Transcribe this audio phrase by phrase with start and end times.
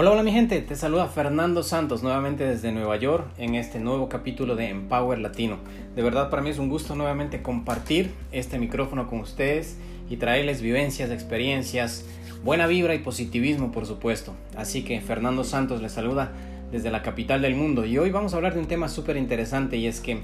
[0.00, 4.08] Hola, hola mi gente, te saluda Fernando Santos nuevamente desde Nueva York en este nuevo
[4.08, 5.58] capítulo de Empower Latino.
[5.96, 9.76] De verdad para mí es un gusto nuevamente compartir este micrófono con ustedes
[10.08, 12.04] y traerles vivencias, experiencias,
[12.44, 14.36] buena vibra y positivismo por supuesto.
[14.56, 16.30] Así que Fernando Santos les saluda
[16.70, 19.78] desde la capital del mundo y hoy vamos a hablar de un tema súper interesante
[19.78, 20.20] y es que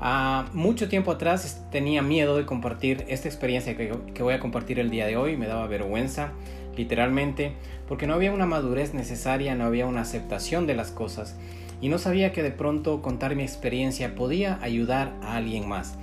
[0.00, 4.78] ah, mucho tiempo atrás tenía miedo de compartir esta experiencia que, que voy a compartir
[4.78, 6.32] el día de hoy, me daba vergüenza
[6.78, 7.52] literalmente,
[7.88, 11.36] porque no había una madurez necesaria, no había una aceptación de las cosas
[11.80, 15.96] y no sabía que de pronto contar mi experiencia podía ayudar a alguien más.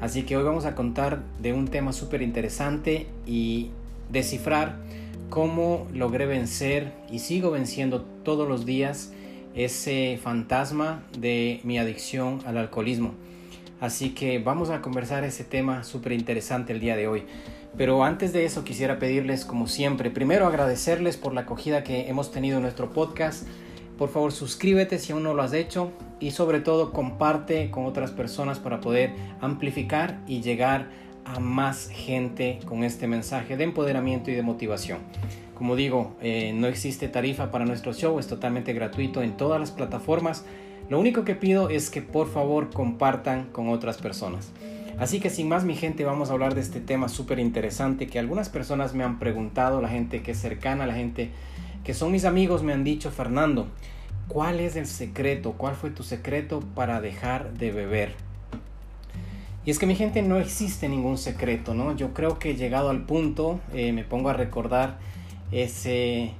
[0.00, 3.70] Así que hoy vamos a contar de un tema súper interesante y
[4.10, 4.76] descifrar
[5.28, 9.12] cómo logré vencer y sigo venciendo todos los días
[9.54, 13.14] ese fantasma de mi adicción al alcoholismo.
[13.80, 17.24] Así que vamos a conversar ese tema súper interesante el día de hoy.
[17.76, 22.30] Pero antes de eso quisiera pedirles, como siempre, primero agradecerles por la acogida que hemos
[22.30, 23.46] tenido en nuestro podcast.
[23.96, 28.10] Por favor, suscríbete si aún no lo has hecho y sobre todo comparte con otras
[28.10, 30.88] personas para poder amplificar y llegar
[31.24, 34.98] a más gente con este mensaje de empoderamiento y de motivación.
[35.54, 39.70] Como digo, eh, no existe tarifa para nuestro show, es totalmente gratuito en todas las
[39.70, 40.44] plataformas.
[40.88, 44.50] Lo único que pido es que por favor compartan con otras personas.
[44.98, 48.18] Así que sin más mi gente vamos a hablar de este tema súper interesante que
[48.18, 51.30] algunas personas me han preguntado, la gente que es cercana, la gente
[51.84, 53.68] que son mis amigos me han dicho, Fernando,
[54.28, 55.52] ¿cuál es el secreto?
[55.52, 58.14] ¿Cuál fue tu secreto para dejar de beber?
[59.64, 61.94] Y es que mi gente no existe ningún secreto, ¿no?
[61.94, 64.98] Yo creo que llegado al punto eh, me pongo a recordar
[65.52, 66.32] ese,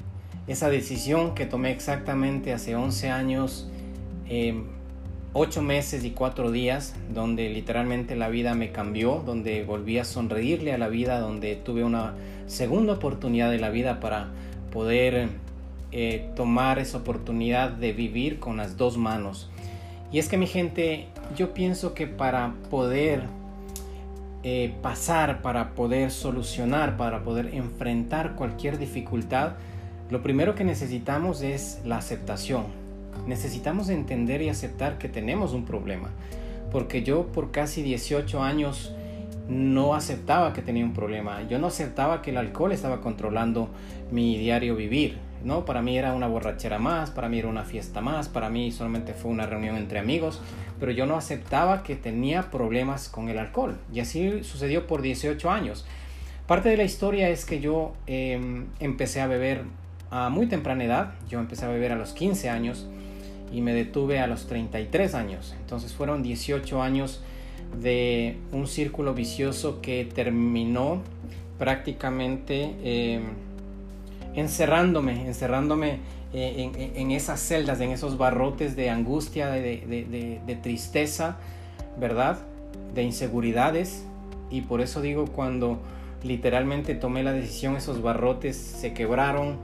[0.47, 3.69] esa decisión que tomé exactamente hace 11 años.
[4.27, 4.62] Eh,
[5.33, 10.73] ocho meses y cuatro días donde literalmente la vida me cambió, donde volví a sonreírle
[10.73, 12.14] a la vida, donde tuve una
[12.47, 14.28] segunda oportunidad de la vida para
[14.73, 15.28] poder
[15.92, 19.48] eh, tomar esa oportunidad de vivir con las dos manos.
[20.11, 23.23] Y es que mi gente, yo pienso que para poder
[24.42, 29.52] eh, pasar, para poder solucionar, para poder enfrentar cualquier dificultad,
[30.11, 32.80] lo primero que necesitamos es la aceptación
[33.27, 36.11] necesitamos entender y aceptar que tenemos un problema.
[36.71, 38.95] Porque yo por casi 18 años
[39.48, 41.43] no aceptaba que tenía un problema.
[41.48, 43.69] Yo no aceptaba que el alcohol estaba controlando
[44.11, 45.19] mi diario vivir.
[45.45, 45.65] ¿no?
[45.65, 49.15] Para mí era una borrachera más, para mí era una fiesta más, para mí solamente
[49.15, 50.41] fue una reunión entre amigos,
[50.79, 53.79] pero yo no aceptaba que tenía problemas con el alcohol.
[53.92, 55.87] Y así sucedió por 18 años.
[56.47, 59.63] Parte de la historia es que yo em, empecé a beber
[60.11, 62.87] a muy temprana edad, yo empecé a beber a los 15 años
[63.53, 65.55] y me detuve a los 33 años.
[65.61, 67.23] Entonces fueron 18 años
[67.81, 71.03] de un círculo vicioso que terminó
[71.59, 73.23] prácticamente em,
[74.35, 75.98] encerrándome, encerrándome
[76.33, 81.39] eh, en, esas celdas, en esos barrotes de angustia, de, de tristeza,
[81.98, 82.39] ¿verdad?
[82.95, 84.05] De inseguridades.
[84.51, 85.79] Y por eso digo, cuando
[86.23, 89.57] literalmente tomé la decisión, esos barrotes se quebraron,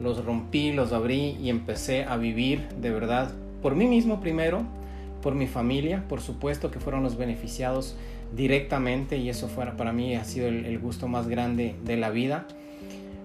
[0.00, 4.62] los rompí, los abrí y empecé a vivir de verdad por mí mismo primero,
[5.22, 7.96] por mi familia, por supuesto que fueron los beneficiados
[8.34, 12.46] directamente y eso fuera para mí ha sido el, gusto más grande de la vida.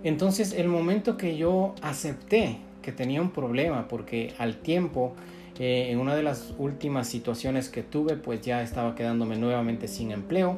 [0.04, 5.14] Entonces el momento que yo acepté que tenía un problema, porque al tiempo,
[5.59, 10.12] eh, en una de las últimas situaciones que tuve, pues ya estaba quedándome nuevamente sin
[10.12, 10.58] empleo,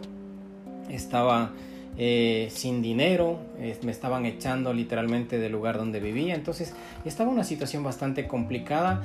[0.90, 1.52] estaba
[1.98, 3.40] eh, sin dinero,
[3.84, 6.74] me estaban echando literalmente del lugar donde vivía, entonces
[7.06, 9.04] estaba una situación bastante complicada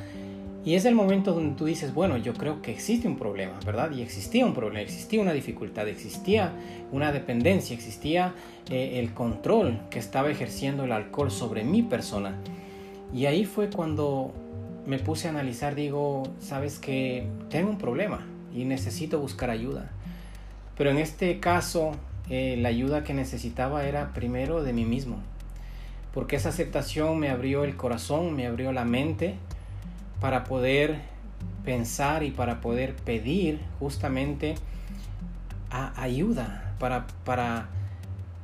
[0.68, 3.90] y es el momento donde tú dices, bueno, yo creo que existe un problema, ¿verdad?
[3.92, 6.52] Y existía un problema, existía una dificultad, existía
[6.92, 8.34] una dependencia, existía
[8.68, 12.36] eh, el control que estaba ejerciendo el alcohol sobre mi persona.
[13.14, 14.32] Y ahí fue cuando
[14.84, 19.90] me puse a analizar, digo, sabes que tengo un problema y necesito buscar ayuda.
[20.76, 21.92] Pero en este caso
[22.30, 25.16] eh, la ayuda que necesitaba era primero de mí mismo,
[26.12, 29.36] porque esa aceptación me abrió el corazón, me abrió la mente
[30.20, 30.98] para poder
[31.64, 34.56] pensar y para poder pedir justamente
[35.70, 37.68] ayuda, para, para,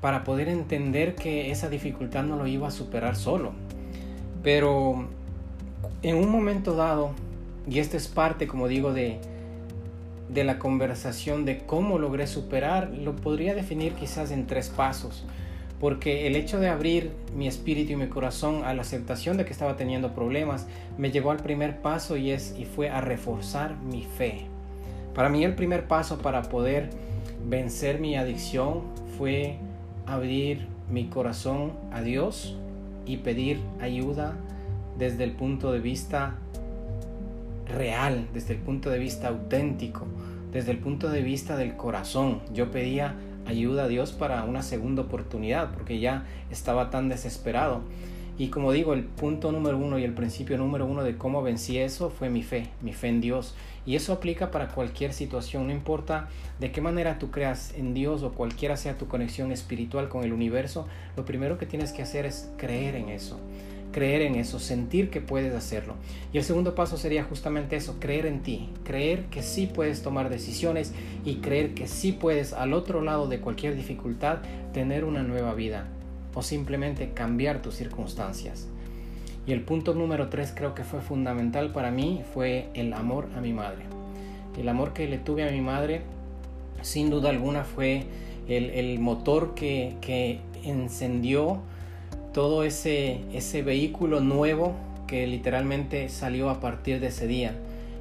[0.01, 3.53] para poder entender que esa dificultad no lo iba a superar solo.
[4.43, 5.09] Pero
[6.03, 7.13] en un momento dado,
[7.69, 9.19] y esto es parte, como digo, de,
[10.35, 15.25] de la conversación de cómo logré superar, lo podría definir quizás en tres pasos.
[15.81, 19.53] Porque el hecho de abrir mi espíritu y mi corazón a la aceptación de que
[19.53, 20.67] estaba teniendo problemas
[20.99, 24.47] me llevó al primer paso y, es, y fue a reforzar mi fe.
[25.15, 26.91] Para mí el primer paso para poder
[27.47, 28.83] vencer mi adicción
[29.17, 29.57] fue
[30.07, 32.57] abrir mi corazón a Dios
[33.07, 34.35] y pedir ayuda
[34.99, 36.35] desde el punto de vista
[37.67, 40.07] real, desde el punto de vista auténtico,
[40.55, 42.41] desde el punto de vista del corazón.
[42.55, 47.83] Yo pedía ayuda a Dios para una segunda oportunidad porque ya estaba tan desesperado.
[48.39, 51.79] Y como digo, el punto número uno y el principio número uno de cómo vencí
[51.79, 53.55] eso fue mi fe, mi fe en Dios.
[53.85, 56.29] Y eso aplica para cualquier situación, no importa
[56.61, 60.33] de qué manera tú creas en Dios o cualquiera sea tu conexión espiritual con el
[60.33, 60.87] universo,
[61.17, 63.39] lo primero que tienes que hacer es creer en eso
[63.95, 65.95] creer en eso, sentir que puedes hacerlo.
[66.33, 70.31] Y el segundo paso sería justamente eso, creer en ti, creer que sí puedes tomar
[70.31, 70.93] decisiones
[71.25, 74.39] y creer que sí puedes al otro lado de cualquier dificultad
[74.73, 75.87] tener una nueva vida
[76.35, 78.67] o simplemente cambiar tus circunstancias.
[79.47, 83.41] Y el punto número tres creo que fue fundamental para mí fue el amor a
[83.41, 83.85] mi madre.
[84.59, 86.03] El amor que le tuve a mi madre
[86.83, 88.07] sin duda alguna fue
[88.49, 91.63] el, motor que, que encendió
[92.35, 94.75] todo ese, ese vehículo nuevo
[95.07, 97.55] que literalmente salió a partir de ese día.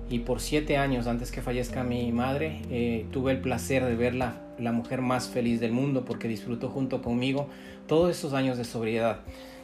[0.09, 4.41] Y por siete años antes que fallezca mi madre, eh, tuve el placer de verla
[4.59, 7.47] la mujer más feliz del mundo porque disfrutó junto conmigo
[7.87, 9.19] todos esos años de sobriedad.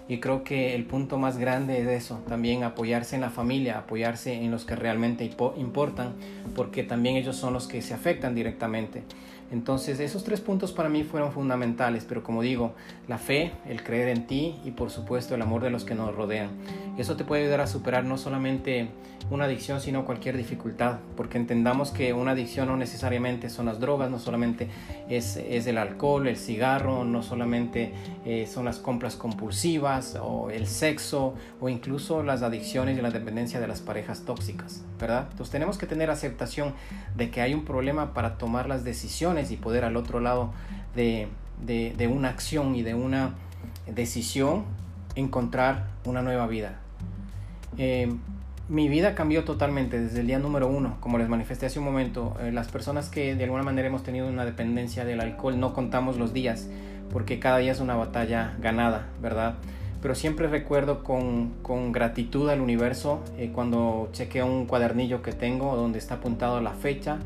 [0.08, 4.34] Y creo que el punto más grande es eso, también apoyarse en la familia, apoyarse
[4.34, 6.14] en los que realmente importan,
[6.56, 9.04] porque también ellos son los que se afectan directamente.
[9.52, 12.74] Entonces esos tres puntos para mí fueron fundamentales, pero como digo,
[13.08, 16.16] la fe, el creer en ti y por supuesto el amor de los que nos
[16.16, 16.50] rodean.
[16.98, 18.90] Eso te puede ayudar a superar no solamente
[19.30, 24.10] una adicción, sino cualquier dificultad, porque entendamos que una adicción no necesariamente son las drogas,
[24.10, 24.70] no solamente
[25.08, 27.94] es, el alcohol, el cigarro, no solamente
[28.26, 33.60] eh, son las compras compulsivas o el sexo o incluso las adicciones y la dependencia
[33.60, 35.28] de las parejas tóxicas, ¿verdad?
[35.32, 36.74] Entonces tenemos que tener aceptación
[37.16, 40.52] de que hay un problema para tomar las decisiones y poder al otro lado
[40.96, 41.28] de,
[41.66, 43.32] de una acción y de una
[43.88, 44.64] decisión
[45.16, 46.80] encontrar una nueva vida.
[47.78, 48.12] Eh,
[48.68, 52.36] mi vida cambió totalmente desde el día número uno, como les manifesté hace un momento.
[52.42, 56.18] Eh, las personas que de alguna manera hemos tenido una dependencia del alcohol no contamos
[56.18, 56.68] los días,
[57.12, 59.56] porque cada día es una batalla ganada, ¿verdad?
[60.02, 65.76] Pero siempre recuerdo con, con gratitud al universo eh, cuando chequeo un cuadernillo que tengo
[65.76, 67.18] donde está apuntado la fecha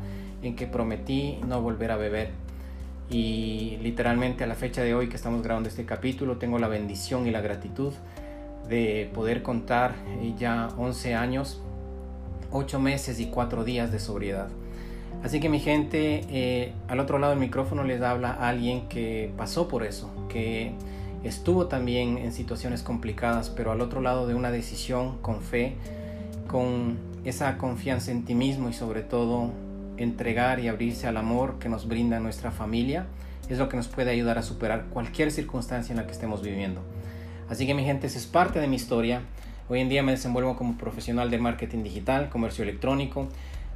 [0.46, 2.30] en que prometí no volver a beber.
[3.10, 7.26] Y literalmente a la fecha de hoy que estamos grabando este capítulo tengo la bendición
[7.26, 7.92] y la gratitud
[8.68, 11.60] de poder contar eh, ya 11 años,
[12.50, 14.48] 8 meses y 4 días de sobriedad.
[15.22, 19.68] Así que mi gente, eh, al otro lado del micrófono les habla alguien que pasó
[19.68, 20.72] por eso, que
[21.22, 25.76] estuvo también en situaciones complicadas, pero al otro lado de una decisión con fe,
[26.46, 29.50] con esa confianza en ti mismo y sobre todo
[29.96, 33.06] entregar y abrirse al amor que nos brinda nuestra familia,
[33.48, 36.80] es lo que nos puede ayudar a superar cualquier circunstancia en la que estemos viviendo.
[37.48, 39.20] Así que mi gente, esa es parte de mi historia.
[39.68, 43.28] Hoy en día me desenvuelvo como profesional de marketing digital, comercio electrónico.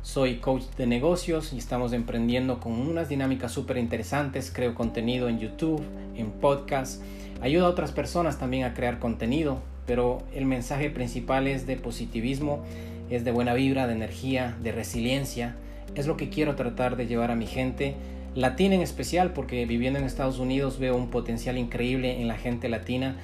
[0.02, 4.50] Soy coach de negocios y estamos emprendiendo con unas dinámicas súper interesantes.
[4.54, 5.82] Creo contenido en YouTube,
[6.16, 7.02] en podcast.
[7.42, 12.64] Ayuda a otras personas también a crear contenido, pero el mensaje principal es de positivismo,
[13.10, 15.56] es de buena vibra, de energía, de resiliencia.
[15.94, 17.94] Es lo que quiero tratar de llevar a mi gente
[18.34, 22.68] latina en especial, porque viviendo en Estados Unidos veo un potencial increíble en la gente
[22.68, 23.16] latina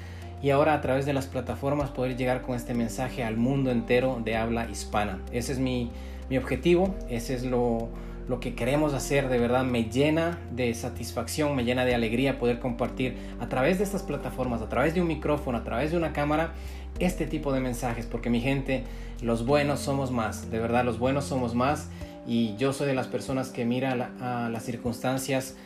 [0.42, 4.20] y ahora a través de las plataformas poder llegar con este mensaje al mundo entero
[4.22, 5.20] de habla hispana.
[5.32, 5.90] Ese es mi,
[6.36, 7.88] objetivo, ese es lo,
[8.28, 12.58] lo que queremos hacer, de verdad me llena de satisfacción, me llena de alegría poder
[12.58, 16.12] compartir a través de estas plataformas, a través de un micrófono, a través de una
[16.12, 16.52] cámara,
[16.98, 18.84] este tipo de mensajes, porque mi gente,
[19.22, 21.88] los buenos somos más, de verdad los buenos somos más
[22.26, 25.56] y yo soy de las personas que mira a las circunstancias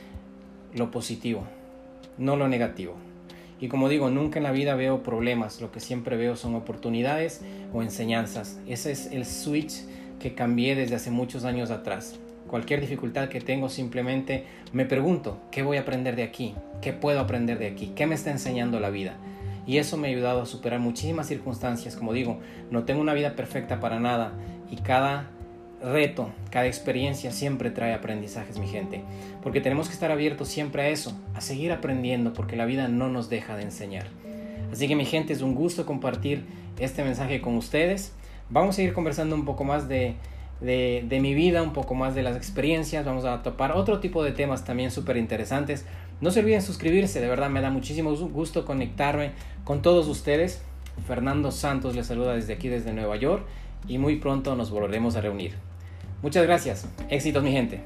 [0.74, 1.44] lo positivo,
[2.18, 2.94] no lo negativo.
[3.60, 7.42] Y como digo, nunca en la vida veo problemas, lo que siempre veo son oportunidades
[7.72, 8.60] o enseñanzas.
[8.68, 9.82] Ese es el switch
[10.20, 12.18] que cambié desde hace muchos años atrás.
[12.46, 16.54] Cualquier dificultad que tengo simplemente me pregunto, ¿qué voy a aprender de aquí?
[16.80, 17.92] ¿Qué puedo aprender de aquí?
[17.94, 19.16] ¿Qué me está enseñando la vida?
[19.66, 21.94] Y eso me ha ayudado a superar muchísimas circunstancias.
[21.94, 22.38] Como digo,
[22.70, 24.32] no tengo una vida perfecta para nada
[24.70, 25.30] y cada
[25.82, 29.02] reto, cada experiencia siempre trae aprendizajes, mi gente.
[29.42, 33.08] Porque tenemos que estar abiertos siempre a eso, a seguir aprendiendo, porque la vida no
[33.08, 34.06] nos deja de enseñar.
[34.72, 36.44] Así que mi gente, es un gusto compartir
[36.78, 38.12] este mensaje con ustedes.
[38.50, 40.16] Vamos a ir conversando un poco más de,
[40.60, 43.04] de, mi vida, un poco más de las experiencias.
[43.04, 45.86] Vamos a topar otro tipo de temas también súper interesantes.
[46.20, 49.32] No se olviden suscribirse, de verdad me da muchísimo gusto conectarme
[49.64, 50.62] con todos ustedes.
[51.06, 53.44] Fernando Santos les saluda desde aquí, desde Nueva York,
[53.86, 55.67] y muy pronto nos volveremos a reunir.
[56.22, 56.86] Muchas gracias.
[57.08, 57.80] Éxitos mi gente.